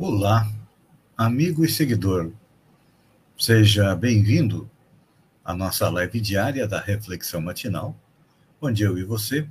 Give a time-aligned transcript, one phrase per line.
[0.00, 0.48] Olá,
[1.16, 2.30] amigo e seguidor.
[3.36, 4.70] Seja bem-vindo
[5.44, 8.00] à nossa live diária da Reflexão Matinal,
[8.60, 9.50] onde eu e você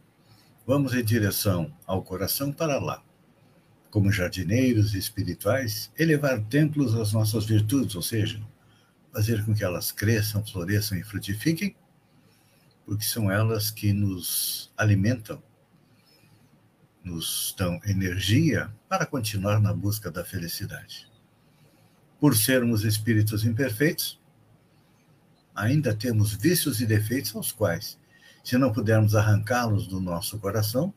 [0.65, 3.03] vamos em direção ao coração para lá.
[3.91, 8.41] Como jardineiros espirituais, elevar templos às nossas virtudes, ou seja,
[9.11, 11.75] fazer com que elas cresçam, floresçam e frutifiquem,
[12.85, 15.43] porque são elas que nos alimentam
[17.07, 21.09] nos dão energia para continuar na busca da felicidade.
[22.19, 24.19] Por sermos espíritos imperfeitos,
[25.55, 27.97] ainda temos vícios e defeitos aos quais,
[28.43, 30.93] se não pudermos arrancá-los do nosso coração,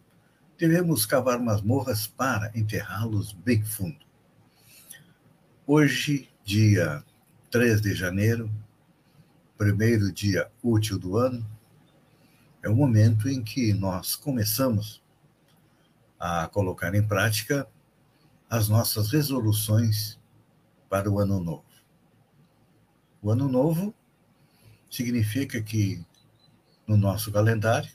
[0.59, 4.05] devemos cavar masmorras para enterrá-los bem fundo.
[5.65, 7.05] Hoje, dia
[7.51, 8.51] 3 de janeiro,
[9.57, 11.49] primeiro dia útil do ano,
[12.63, 15.01] é o momento em que nós começamos
[16.21, 17.67] a colocar em prática
[18.49, 20.21] as nossas resoluções
[20.89, 21.65] para o ano novo.
[23.23, 23.95] O ano novo
[24.91, 26.05] significa que
[26.87, 27.91] no nosso calendário,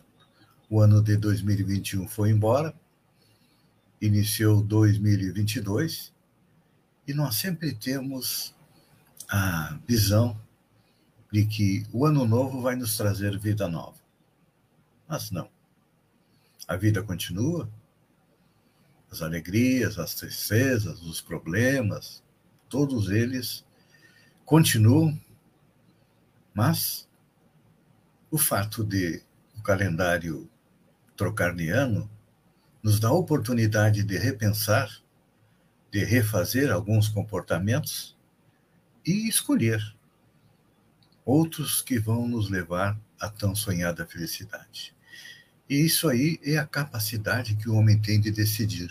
[0.69, 2.73] o ano de 2021 foi embora,
[4.01, 6.13] iniciou 2022
[7.07, 8.55] e nós sempre temos
[9.29, 10.39] a visão
[11.31, 13.97] de que o ano novo vai nos trazer vida nova.
[15.07, 15.49] Mas não.
[16.67, 17.69] A vida continua,
[19.15, 22.21] as alegrias, as tristezas, os problemas,
[22.67, 23.65] todos eles
[24.43, 25.17] continuam,
[26.53, 27.07] mas
[28.29, 29.23] o fato de
[29.57, 30.49] o calendário
[31.15, 32.09] trocar de ano
[32.83, 34.89] nos dá a oportunidade de repensar,
[35.89, 38.17] de refazer alguns comportamentos
[39.05, 39.95] e escolher
[41.23, 44.93] outros que vão nos levar à tão sonhada felicidade.
[45.69, 48.89] E isso aí é a capacidade que o homem tem de decidir.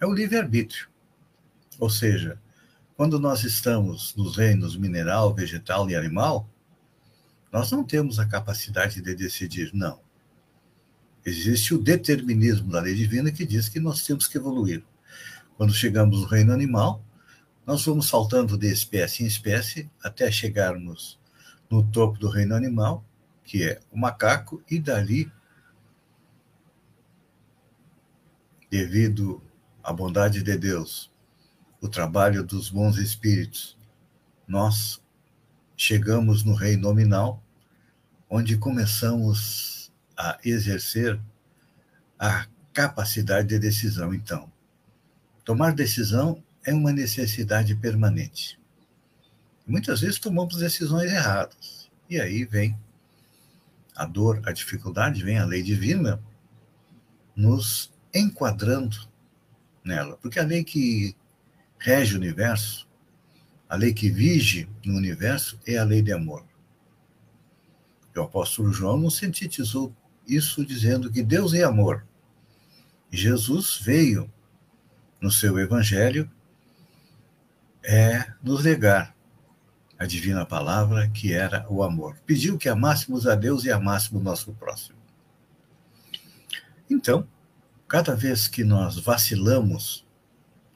[0.00, 0.88] É o livre-arbítrio.
[1.78, 2.38] Ou seja,
[2.96, 6.48] quando nós estamos nos reinos mineral, vegetal e animal,
[7.50, 10.00] nós não temos a capacidade de decidir, não.
[11.24, 14.82] Existe o determinismo da lei divina que diz que nós temos que evoluir.
[15.56, 17.04] Quando chegamos no reino animal,
[17.66, 21.18] nós vamos saltando de espécie em espécie até chegarmos
[21.70, 23.04] no topo do reino animal,
[23.44, 25.30] que é o macaco, e dali
[28.72, 29.42] devido
[29.84, 31.12] à bondade de Deus,
[31.78, 33.76] o trabalho dos bons espíritos,
[34.48, 34.98] nós
[35.76, 37.44] chegamos no reino nominal,
[38.30, 41.20] onde começamos a exercer
[42.18, 44.14] a capacidade de decisão.
[44.14, 44.50] Então,
[45.44, 48.58] tomar decisão é uma necessidade permanente.
[49.66, 51.90] Muitas vezes tomamos decisões erradas.
[52.08, 52.78] E aí vem
[53.94, 56.18] a dor, a dificuldade, vem a lei divina
[57.36, 59.08] nos enquadrando
[59.84, 60.16] nela.
[60.16, 61.16] Porque a lei que
[61.78, 62.88] rege o universo,
[63.68, 66.44] a lei que vige no universo, é a lei de amor.
[68.14, 69.94] E o apóstolo João não sintetizou
[70.26, 72.06] isso dizendo que Deus é amor.
[73.10, 74.32] Jesus veio
[75.20, 76.30] no seu evangelho
[77.84, 79.14] é nos legar
[79.98, 82.16] a divina palavra que era o amor.
[82.26, 84.98] Pediu que amássemos a Deus e amássemos o nosso próximo.
[86.90, 87.26] Então,
[87.92, 90.02] cada vez que nós vacilamos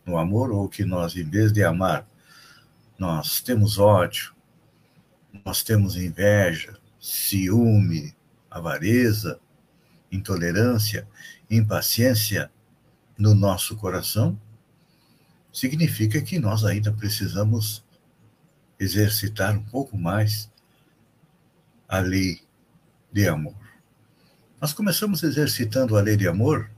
[0.05, 2.07] no amor, ou que nós, em vez de amar,
[2.99, 4.35] nós temos ódio,
[5.43, 8.15] nós temos inveja, ciúme,
[8.51, 9.41] avareza,
[10.13, 11.09] intolerância,
[11.51, 12.51] impaciência
[13.17, 14.39] no nosso coração,
[15.51, 17.83] significa que nós ainda precisamos
[18.79, 20.53] exercitar um pouco mais
[21.89, 22.43] a lei
[23.11, 23.57] de amor.
[24.61, 26.76] Nós começamos exercitando a lei de amor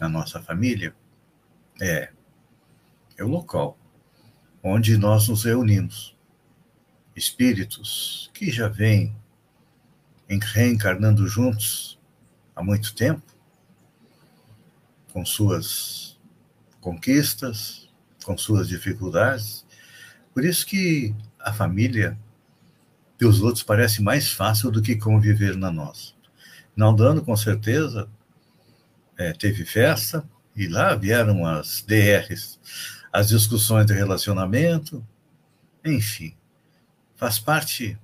[0.00, 0.94] na nossa família
[1.80, 2.10] é,
[3.16, 3.78] é o local
[4.62, 6.16] onde nós nos reunimos.
[7.14, 9.16] Espíritos que já vêm
[10.28, 11.98] reencarnando juntos
[12.54, 13.22] há muito tempo,
[15.12, 16.18] com suas
[16.80, 17.88] conquistas,
[18.24, 19.64] com suas dificuldades.
[20.34, 22.18] Por isso que a família
[23.20, 26.12] e os outros parece mais fácil do que conviver na nossa.
[26.74, 28.10] Não dando, com certeza,
[29.16, 32.58] é, teve festa, E lá vieram as DRs,
[33.12, 35.06] as discussões de relacionamento,
[35.84, 36.34] enfim,
[37.14, 37.98] faz parte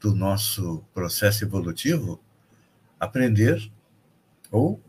[0.00, 2.18] do nosso processo evolutivo
[2.98, 3.70] aprender
[4.50, 4.80] ou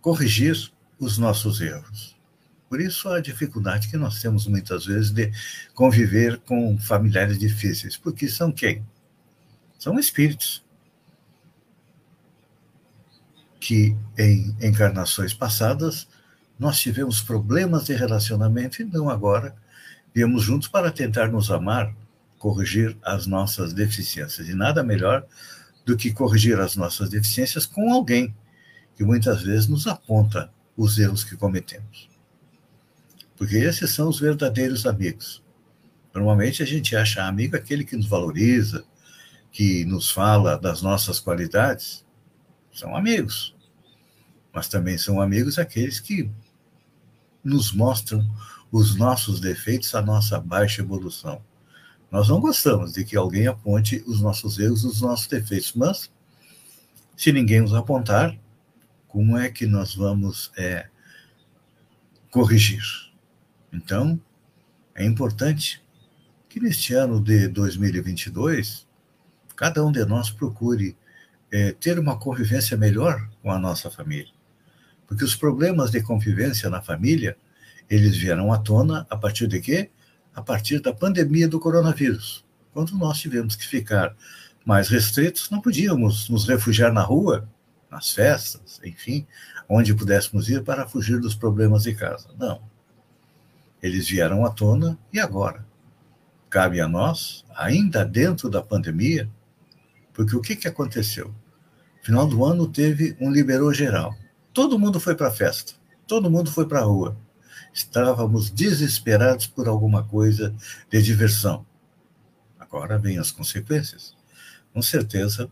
[0.00, 2.16] corrigir os nossos erros.
[2.68, 5.32] Por isso a dificuldade que nós temos muitas vezes de
[5.74, 8.84] conviver com familiares difíceis, porque são quem?
[9.78, 10.64] São espíritos
[13.60, 16.08] que em encarnações passadas
[16.58, 19.54] nós tivemos problemas de relacionamento e não agora
[20.14, 21.94] viemos juntos para tentar nos amar,
[22.38, 24.48] corrigir as nossas deficiências.
[24.48, 25.24] E nada melhor
[25.84, 28.34] do que corrigir as nossas deficiências com alguém
[28.96, 32.08] que muitas vezes nos aponta os erros que cometemos.
[33.36, 35.42] Porque esses são os verdadeiros amigos.
[36.14, 38.84] Normalmente a gente acha amigo aquele que nos valoriza,
[39.50, 42.04] que nos fala das nossas qualidades.
[42.72, 43.54] São amigos.
[44.52, 46.30] Mas também são amigos aqueles que
[47.42, 48.28] nos mostram
[48.70, 51.42] os nossos defeitos, a nossa baixa evolução.
[52.10, 56.10] Nós não gostamos de que alguém aponte os nossos erros, os nossos defeitos, mas
[57.16, 58.36] se ninguém nos apontar,
[59.06, 60.88] como é que nós vamos é,
[62.30, 62.82] corrigir?
[63.72, 64.20] Então,
[64.94, 65.82] é importante
[66.48, 68.86] que neste ano de 2022,
[69.54, 70.96] cada um de nós procure
[71.52, 74.32] é, ter uma convivência melhor com a nossa família.
[75.06, 77.36] Porque os problemas de convivência na família,
[77.88, 79.90] eles vieram à tona a partir de quê?
[80.34, 82.44] A partir da pandemia do coronavírus.
[82.72, 84.14] Quando nós tivemos que ficar
[84.64, 87.48] mais restritos, não podíamos nos refugiar na rua,
[87.90, 89.26] nas festas, enfim,
[89.68, 92.28] onde pudéssemos ir para fugir dos problemas de casa.
[92.38, 92.62] Não.
[93.82, 95.66] Eles vieram à tona e agora?
[96.48, 99.28] Cabe a nós, ainda dentro da pandemia,
[100.12, 101.34] porque o que, que aconteceu?
[102.02, 104.14] Final do ano teve um liberou geral.
[104.52, 105.74] Todo mundo foi para a festa,
[106.06, 107.16] todo mundo foi para a rua.
[107.72, 110.54] Estávamos desesperados por alguma coisa
[110.90, 111.64] de diversão.
[112.58, 114.16] Agora vem as consequências.
[114.72, 115.50] Com certeza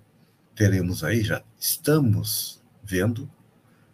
[0.55, 3.31] teremos aí, já estamos vendo,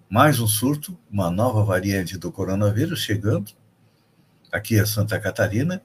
[0.08, 3.52] mais um surto, uma nova variante do coronavírus chegando
[4.50, 5.82] aqui a Santa Catarina,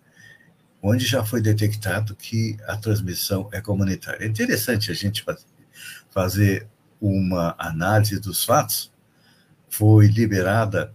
[0.81, 4.23] onde já foi detectado que a transmissão é comunitária.
[4.23, 5.25] É interessante a gente
[6.09, 6.67] fazer
[6.99, 8.91] uma análise dos fatos,
[9.69, 10.93] foi liberada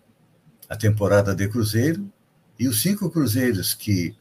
[0.69, 2.10] a temporada de cruzeiro
[2.58, 4.16] e os cinco cruzeiros que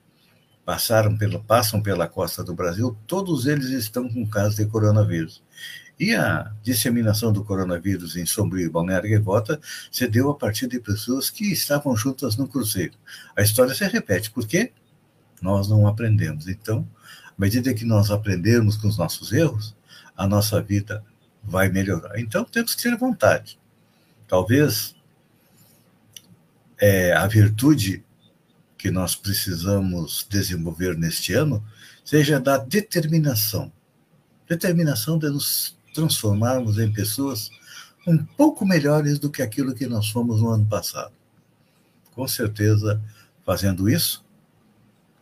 [0.65, 5.43] passaram pela, passam pela costa do Brasil, todos eles estão com casos de coronavírus.
[5.99, 9.59] E a disseminação do coronavírus em Sombrio e Balneário Gaivota
[9.91, 12.93] se deu a partir de pessoas que estavam juntas no cruzeiro.
[13.37, 14.71] A história se repete, por quê?
[15.43, 16.47] Nós não aprendemos.
[16.47, 16.87] Então,
[17.27, 19.75] à medida que nós aprendermos com os nossos erros,
[20.15, 21.03] a nossa vida
[21.43, 22.17] vai melhorar.
[22.17, 23.59] Então, temos que ter vontade.
[24.27, 24.95] Talvez
[26.79, 28.03] é, a virtude
[28.77, 31.63] que nós precisamos desenvolver neste ano
[32.03, 33.71] seja da determinação
[34.47, 37.49] determinação de nos transformarmos em pessoas
[38.05, 41.13] um pouco melhores do que aquilo que nós fomos no ano passado.
[42.11, 43.01] Com certeza,
[43.45, 44.23] fazendo isso,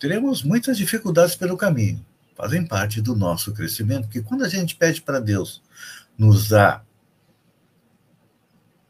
[0.02, 2.04] teremos muitas dificuldades pelo caminho,
[2.36, 5.62] fazem parte do nosso crescimento, porque quando a gente pede para Deus
[6.18, 6.84] nos dar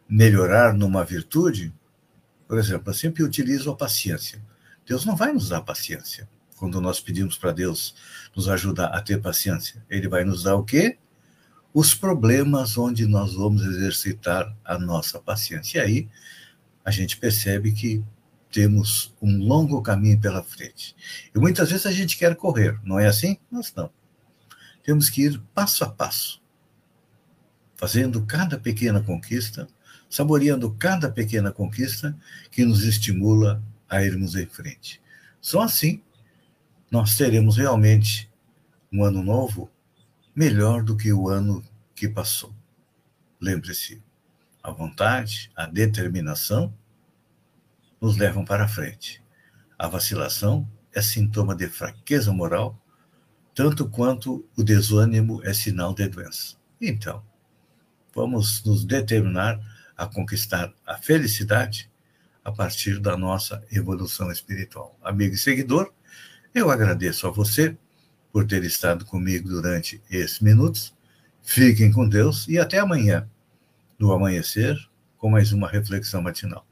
[0.07, 1.74] melhorar numa virtude,
[2.47, 4.41] por exemplo, eu sempre utilizo a paciência.
[4.88, 6.29] Deus não vai nos dar paciência.
[6.55, 7.93] Quando nós pedimos para Deus
[8.33, 10.97] nos ajudar a ter paciência, Ele vai nos dar o quê?
[11.74, 15.79] Os problemas onde nós vamos exercitar a nossa paciência.
[15.79, 16.09] E aí
[16.85, 18.01] a gente percebe que
[18.51, 20.96] temos um longo caminho pela frente.
[21.34, 23.38] E muitas vezes a gente quer correr, não é assim?
[23.50, 23.89] Mas não.
[24.84, 26.41] Temos que ir passo a passo,
[27.75, 29.67] fazendo cada pequena conquista
[30.12, 32.15] saboreando cada pequena conquista
[32.51, 35.01] que nos estimula a irmos em frente.
[35.39, 36.03] Só assim
[36.91, 38.29] nós teremos realmente
[38.91, 39.72] um ano novo
[40.36, 41.63] melhor do que o ano
[41.96, 42.53] que passou.
[43.39, 44.03] Lembre-se,
[44.62, 46.74] a vontade, a determinação
[48.01, 49.24] nos levam para frente.
[49.77, 52.81] A vacilação é sintoma de fraqueza moral,
[53.53, 56.55] tanto quanto o desânimo é sinal de doença.
[56.81, 57.24] Então,
[58.13, 59.60] vamos nos determinar
[59.96, 61.91] a conquistar a felicidade
[62.43, 64.98] a partir da nossa evolução espiritual.
[65.03, 65.93] Amigo e seguidor,
[66.55, 67.77] eu agradeço a você
[68.31, 70.93] por ter estado comigo durante esses minutos.
[71.43, 73.29] Fiquem com Deus e até amanhã,
[74.00, 74.75] no amanhecer,
[75.17, 76.65] com mais uma reflexão matinal.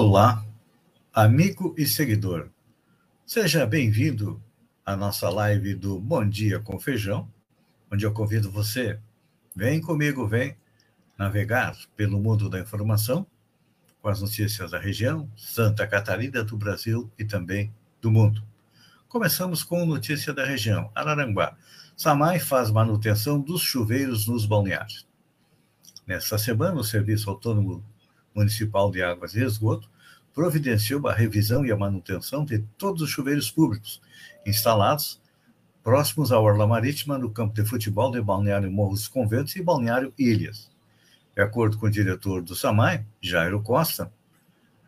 [0.00, 0.46] Olá,
[1.12, 2.50] amigo e seguidor.
[3.26, 4.40] Seja bem-vindo
[4.86, 7.28] à nossa live do Bom Dia com Feijão,
[7.90, 9.00] onde eu convido você,
[9.56, 10.56] vem comigo, vem
[11.18, 13.26] navegar pelo mundo da informação
[14.00, 18.40] com as notícias da região, Santa Catarina, do Brasil e também do mundo.
[19.08, 21.56] Começamos com notícia da região, Araranguá.
[21.96, 25.08] Samai faz manutenção dos chuveiros nos balneários.
[26.06, 27.82] Nesta semana, o Serviço Autônomo
[28.38, 29.90] Municipal de Águas e Esgoto
[30.32, 34.00] providenciou a revisão e a manutenção de todos os chuveiros públicos
[34.46, 35.20] instalados
[35.82, 40.70] próximos à Orla Marítima no campo de futebol de Balneário Morros Conventos e Balneário Ilhas.
[41.34, 44.12] De acordo com o diretor do SAMAI, Jairo Costa,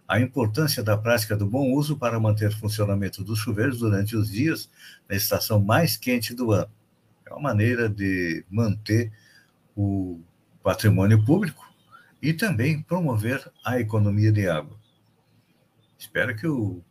[0.06, 4.30] a importância da prática do bom uso para manter o funcionamento dos chuveiros durante os
[4.30, 4.70] dias
[5.08, 6.70] na estação mais quente do ano.
[7.26, 9.10] É uma maneira de manter
[9.76, 10.20] o
[10.62, 11.69] patrimônio público
[12.22, 14.78] e também promover a economia de água.
[15.98, 16.82] Espero que o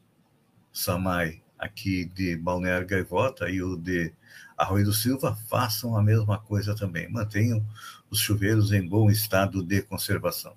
[0.71, 4.13] SAMAI aqui de Balneário Gaivota e o de
[4.57, 7.65] Arroio do Silva façam a mesma coisa também, mantenham
[8.09, 10.53] os chuveiros em bom estado de conservação.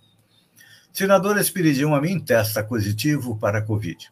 [0.92, 4.10] Senador Espiridião Amin testa positivo para a Covid.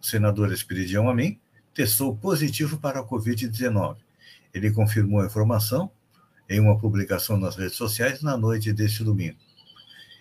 [0.00, 1.40] O senador Espiridião Amin
[1.72, 3.96] testou positivo para a Covid-19.
[4.52, 5.90] Ele confirmou a informação
[6.48, 9.38] em uma publicação nas redes sociais na noite deste domingo.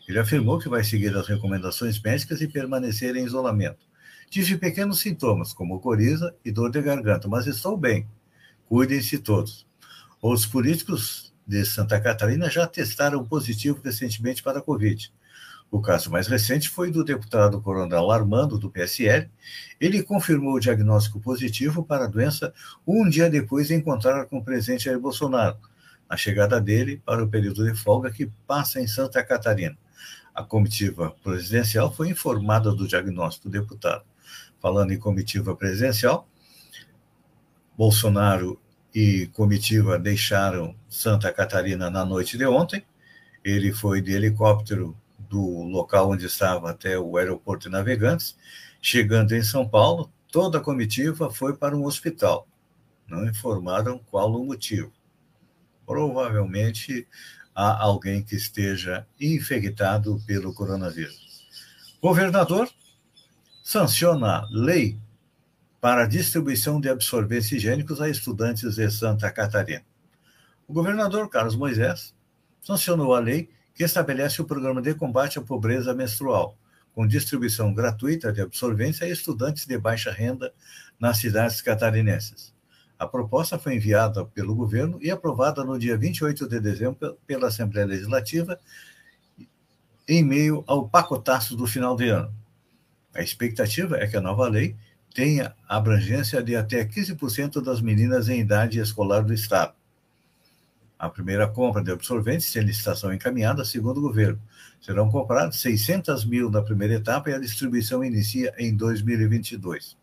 [0.08, 3.86] Ele afirmou que vai seguir as recomendações médicas e permanecer em isolamento.
[4.30, 8.08] Tive pequenos sintomas, como coriza e dor de garganta, mas estou bem.
[8.66, 9.66] Cuidem-se todos.
[10.22, 15.14] Os políticos de Santa Catarina já testaram positivo recentemente para a Covid.
[15.70, 19.30] O caso mais recente foi do deputado Coronel Armando, do PSL.
[19.82, 22.54] Ele confirmou o diagnóstico positivo para a doença
[22.86, 25.58] um dia depois de encontrar com o presidente Jair Bolsonaro,
[26.10, 29.76] na chegada dele para o período de folga que passa em Santa Catarina.
[30.34, 34.04] A comitiva presidencial foi informada do diagnóstico do deputado.
[34.60, 36.28] Falando em comitiva presidencial,
[37.78, 38.60] Bolsonaro
[38.94, 42.84] e comitiva deixaram Santa Catarina na noite de ontem.
[43.44, 48.38] Ele foi de helicóptero do local onde estava até o aeroporto de Navegantes.
[48.82, 52.48] Chegando em São Paulo, toda a comitiva foi para um hospital.
[53.08, 54.92] Não informaram qual o motivo.
[55.86, 57.08] Provavelmente
[57.56, 61.48] a alguém que esteja infectado pelo coronavírus.
[62.02, 62.70] Governador
[63.64, 65.00] sanciona lei
[65.80, 69.84] para distribuição de absorventes higiênicos a estudantes de Santa Catarina.
[70.68, 72.16] O governador Carlos Moisés
[72.62, 76.58] sancionou a lei que estabelece o programa de combate à pobreza menstrual,
[76.94, 80.54] com distribuição gratuita de absorventes a estudantes de baixa renda
[81.00, 82.53] nas cidades catarinenses.
[83.04, 87.86] A proposta foi enviada pelo governo e aprovada no dia 28 de dezembro pela Assembleia
[87.86, 88.58] Legislativa,
[90.08, 92.34] em meio ao pacotaço do final de ano.
[93.14, 94.78] A expectativa é que a nova lei
[95.14, 99.74] tenha abrangência de até 15% das meninas em idade escolar do Estado.
[100.98, 104.42] A primeira compra de absorventes tem licitação encaminhada, segundo o governo.
[104.80, 110.02] Serão comprados 600 mil na primeira etapa e a distribuição inicia em 2022.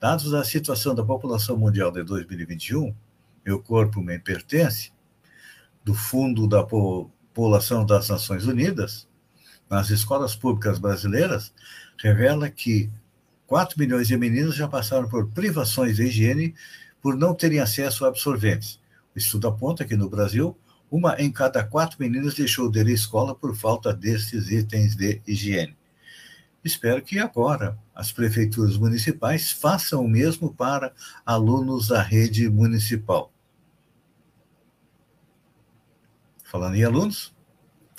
[0.00, 2.94] Dados da situação da população mundial de 2021,
[3.44, 4.90] meu corpo me pertence,
[5.84, 9.06] do Fundo da População das Nações Unidas,
[9.68, 11.52] nas escolas públicas brasileiras,
[11.98, 12.90] revela que
[13.46, 16.54] 4 milhões de meninos já passaram por privações de higiene
[17.02, 18.80] por não terem acesso a absorventes.
[19.14, 20.56] O estudo aponta que no Brasil,
[20.90, 25.20] uma em cada quatro meninas deixou de ir à escola por falta desses itens de
[25.26, 25.76] higiene.
[26.64, 30.90] Espero que agora as prefeituras municipais façam o mesmo para
[31.24, 33.30] alunos da rede municipal.
[36.42, 37.30] Falando em alunos,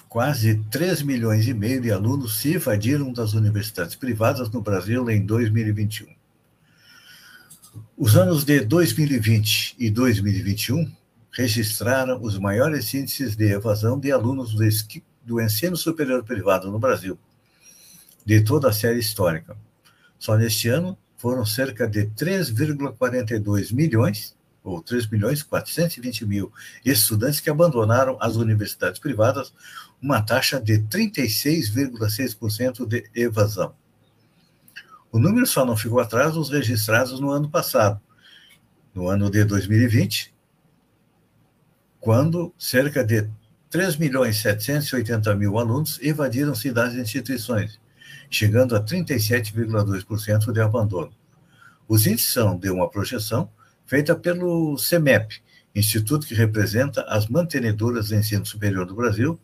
[0.09, 5.23] quase 3 milhões e meio de alunos se evadiram das universidades privadas no Brasil em
[5.23, 6.07] 2021.
[7.95, 10.91] Os anos de 2020 e 2021
[11.31, 14.55] registraram os maiores índices de evasão de alunos
[15.23, 17.19] do ensino superior privado no Brasil
[18.25, 19.55] de toda a série histórica.
[20.21, 26.53] Só neste ano foram cerca de 3,42 milhões, ou 3 milhões 420 mil
[26.85, 29.51] estudantes que abandonaram as universidades privadas,
[29.99, 33.73] uma taxa de 36,6% de evasão.
[35.11, 37.99] O número só não ficou atrás dos registrados no ano passado,
[38.93, 40.31] no ano de 2020,
[41.99, 43.27] quando cerca de
[43.71, 47.81] 3 milhões 780 mil alunos evadiram cidades e instituições,
[48.29, 51.13] chegando a 37,2% de abandono.
[51.87, 53.49] Os índices são de uma projeção
[53.85, 55.41] feita pelo CEMEP,
[55.75, 59.39] instituto que representa as mantenedoras de ensino superior do Brasil,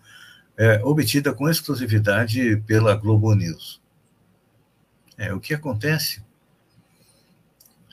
[0.57, 3.81] é, obtida com exclusividade pela Globo News.
[5.17, 6.23] É, o que acontece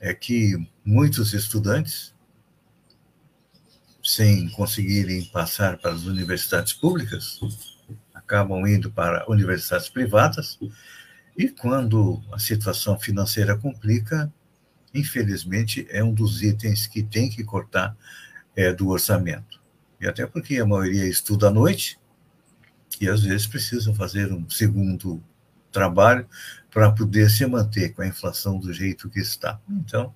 [0.00, 0.54] é que
[0.84, 2.14] muitos estudantes,
[4.02, 7.40] sem conseguirem passar para as universidades públicas,
[8.24, 10.58] acabam indo para universidades privadas,
[11.36, 14.32] e quando a situação financeira complica,
[14.92, 17.96] infelizmente, é um dos itens que tem que cortar
[18.56, 19.60] é, do orçamento.
[20.00, 21.98] E até porque a maioria estuda à noite
[23.00, 25.22] e às vezes precisa fazer um segundo
[25.72, 26.26] trabalho
[26.70, 29.60] para poder se manter com a inflação do jeito que está.
[29.68, 30.14] Então,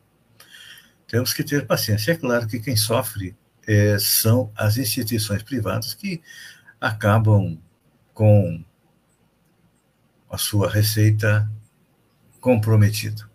[1.06, 2.12] temos que ter paciência.
[2.12, 3.36] É claro que quem sofre
[3.66, 6.22] é, são as instituições privadas que
[6.80, 7.58] acabam
[8.18, 8.64] com
[10.28, 11.48] a sua receita
[12.40, 13.30] comprometida.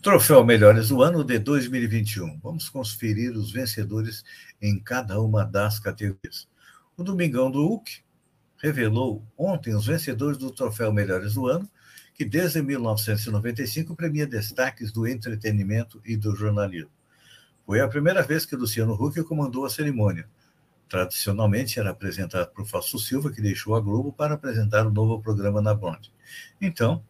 [0.00, 2.40] Troféu Melhores do Ano de 2021.
[2.42, 4.24] Vamos conferir os vencedores
[4.62, 6.48] em cada uma das categorias.
[6.96, 8.02] O Domingão do Hulk
[8.56, 11.68] revelou ontem os vencedores do Troféu Melhores do Ano,
[12.14, 16.90] que desde 1995 premia destaques do entretenimento e do jornalismo.
[17.66, 20.26] Foi a primeira vez que Luciano Huck comandou a cerimônia.
[20.88, 25.20] Tradicionalmente era apresentado por Fausto Silva, que deixou a Globo para apresentar o um novo
[25.20, 26.00] programa na Band.
[26.60, 27.02] Então,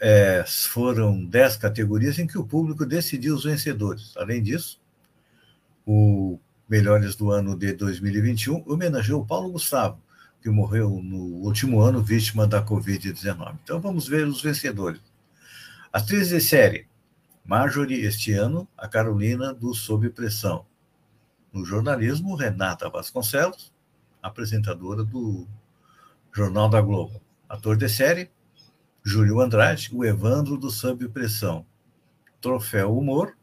[0.00, 4.14] é, foram dez categorias em que o público decidiu os vencedores.
[4.16, 4.80] Além disso,
[5.86, 6.38] o
[6.68, 9.98] Melhores do Ano de 2021 homenageou Paulo Gustavo,
[10.42, 13.56] que morreu no último ano vítima da Covid-19.
[13.64, 15.00] Então vamos ver os vencedores.
[15.92, 16.86] Atriz de série,
[17.44, 20.66] Marjorie este ano, a Carolina do Sob Pressão.
[21.52, 23.72] No jornalismo, Renata Vasconcelos,
[24.22, 25.46] apresentadora do
[26.32, 27.20] Jornal da Globo.
[27.48, 28.30] Ator de série,
[29.02, 31.64] Júlio Andrade, o Evandro do Sob Pressão.
[32.40, 33.36] Troféu Humor,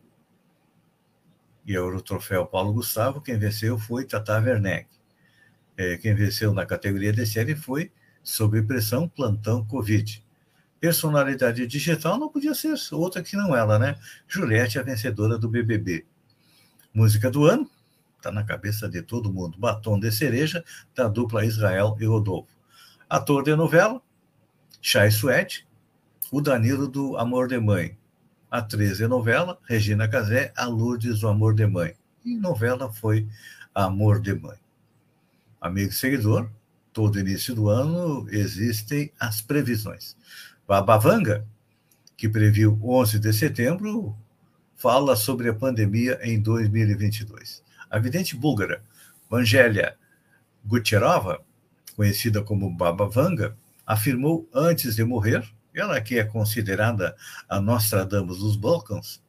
[1.65, 4.87] e era o troféu Paulo Gustavo, quem venceu foi Tata Werneck.
[5.75, 7.91] É, quem venceu na categoria de série foi
[8.23, 10.23] Sob Pressão Plantão Covid.
[10.79, 13.95] Personalidade digital não podia ser outra que não ela, né?
[14.27, 16.05] Juliette, a vencedora do BBB.
[16.93, 17.69] Música do ano,
[18.25, 19.57] está na cabeça de todo mundo.
[19.59, 20.63] Batom de cereja,
[20.95, 22.49] da dupla Israel e Rodolfo.
[23.07, 24.01] Ator de novela,
[24.81, 25.67] Chay Suede,
[26.31, 27.95] o Danilo do Amor de Mãe.
[28.49, 31.93] A 13 novela, Regina Casé, a Lourdes do Amor de Mãe.
[32.23, 33.27] E novela foi
[33.75, 34.57] Amor de Mãe.
[35.61, 36.49] Amigo seguidor,
[36.91, 40.17] todo início do ano existem as previsões.
[40.67, 41.45] Babavanga,
[42.17, 44.15] que previu 11 de setembro,
[44.75, 47.64] fala sobre a pandemia em 2022.
[47.89, 48.81] A vidente búlgara,
[49.29, 49.95] Vangélia
[50.65, 51.41] Gutierova,
[51.95, 55.43] conhecida como Baba Vanga, afirmou antes de morrer,
[55.73, 57.15] ela que é considerada
[57.47, 59.21] a Nostradamus dos Balcãs,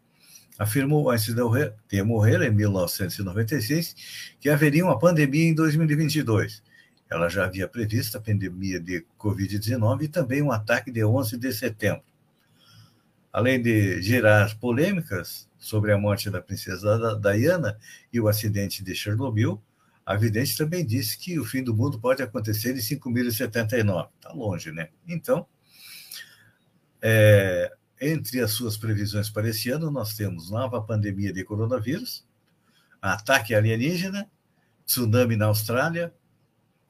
[0.59, 6.63] afirmou antes de morrer, de morrer em 1996 que haveria uma pandemia em 2022.
[7.09, 11.53] Ela já havia previsto a pandemia de Covid-19 e também um ataque de 11 de
[11.53, 12.03] setembro.
[13.33, 17.79] Além de gerar polêmicas sobre a morte da princesa Diana
[18.13, 19.63] e o acidente de Chernobyl,
[20.05, 24.09] a vidente também disse que o fim do mundo pode acontecer em 5079.
[24.17, 24.91] Está longe, né?
[25.09, 25.47] Então,
[27.03, 32.25] é, entre as suas previsões para esse ano, nós temos nova pandemia de coronavírus,
[33.03, 34.31] ataque alienígena,
[34.85, 36.15] tsunami na Austrália,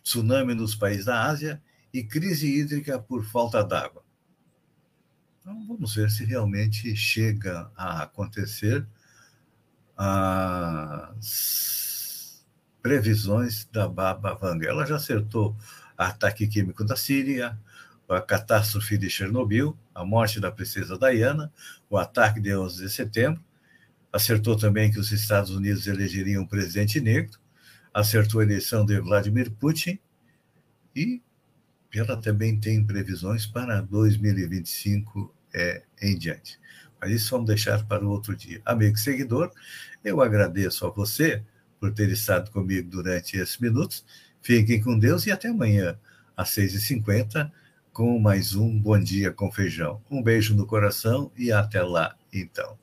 [0.03, 4.06] tsunami nos países da Ásia e crise hídrica por falta d'água.
[5.49, 8.85] Então, vamos ver se realmente chega a acontecer
[9.97, 11.25] as
[12.83, 14.69] previsões da Baba Vanga.
[14.69, 15.57] Ela já acertou
[15.97, 17.57] ataque químico da Síria,
[18.09, 21.53] a catástrofe de Chernobyl, a morte da princesa Diana,
[21.89, 23.41] o ataque de 11 de setembro,
[24.13, 27.39] acertou também que os Estados Unidos elegeriam um presidente negro,
[27.95, 29.97] acertou a eleição de Vladimir Putin.
[30.93, 31.23] E
[31.95, 36.59] ela também tem previsões para 2025 é, em diante.
[37.01, 38.61] Mas isso vamos deixar para o outro dia.
[38.65, 39.51] Amigo seguidor,
[40.05, 41.43] eu agradeço a você
[41.79, 44.05] por ter estado comigo durante esses minutos.
[44.41, 45.99] Fiquem com Deus e até amanhã,
[46.37, 47.51] às 6h50,
[47.93, 50.03] com mais um Bom Dia com Feijão.
[50.11, 52.79] Um beijo no coração e até lá, então.